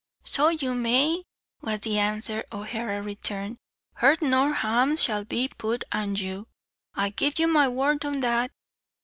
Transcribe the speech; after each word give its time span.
"So 0.23 0.49
you 0.49 0.73
may," 0.73 1.25
was 1.61 1.81
the 1.81 1.99
answer 1.99 2.43
O'Hara 2.51 3.03
returned. 3.03 3.59
"Hurt 3.93 4.19
nor 4.23 4.51
harm 4.53 4.95
shall 4.97 5.19
not 5.19 5.29
be 5.29 5.47
put 5.47 5.83
an 5.91 6.15
you; 6.15 6.47
I 6.95 7.09
give 7.09 7.37
you 7.37 7.47
my 7.47 7.67
word 7.67 8.03
o' 8.03 8.19
that." 8.21 8.49